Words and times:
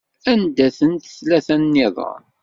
Anda-tent 0.31 1.11
tlata-nniḍen? 1.15 2.23